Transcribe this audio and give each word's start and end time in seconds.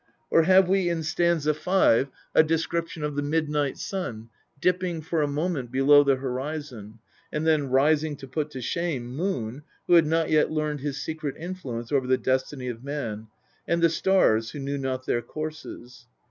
Or 0.31 0.41
have 0.41 0.67
we 0.67 0.89
in 0.89 1.03
St. 1.03 1.43
5 1.45 2.07
a 2.33 2.41
description 2.43 3.03
of 3.03 3.15
the 3.15 3.21
midnight 3.21 3.77
sun 3.77 4.29
dipping 4.59 5.03
for 5.03 5.21
a 5.21 5.27
moment 5.27 5.71
below 5.71 6.03
the 6.03 6.15
horizon, 6.15 6.97
and 7.31 7.45
then 7.45 7.67
rising 7.69 8.15
to 8.15 8.27
put 8.27 8.49
to 8.49 8.61
shame 8.61 9.15
Moon, 9.15 9.61
who 9.85 9.93
had 9.93 10.07
not 10.07 10.31
yet 10.31 10.49
learned 10.49 10.79
his 10.79 10.99
secret 10.99 11.35
influence 11.37 11.91
over 11.91 12.07
the 12.07 12.17
destiny 12.17 12.67
of 12.67 12.83
man, 12.83 13.27
and 13.67 13.83
the 13.83 13.89
stars, 13.89 14.49
who 14.49 14.59
knew 14.59 14.79
not 14.79 15.05
their 15.05 15.21
courses 15.21 16.07